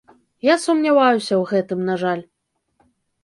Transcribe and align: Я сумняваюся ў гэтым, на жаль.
Я 0.45 0.53
сумняваюся 0.63 1.35
ў 1.37 1.41
гэтым, 1.51 1.79
на 1.89 1.95
жаль. 2.05 2.23